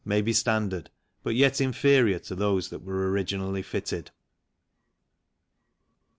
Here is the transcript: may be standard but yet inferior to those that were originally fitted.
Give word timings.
may 0.03 0.19
be 0.19 0.33
standard 0.33 0.89
but 1.21 1.35
yet 1.35 1.61
inferior 1.61 2.17
to 2.17 2.33
those 2.33 2.69
that 2.69 2.81
were 2.81 3.11
originally 3.11 3.61
fitted. 3.61 4.09